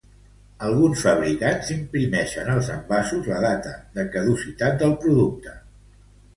Alguns 0.69 1.03
fabricants 1.07 1.69
imprimixen 1.75 2.49
als 2.55 2.71
envasos 2.77 3.31
la 3.35 3.39
data 3.47 3.77
de 4.01 4.09
caducitat 4.19 4.85
del 4.85 4.99
producte. 5.07 5.59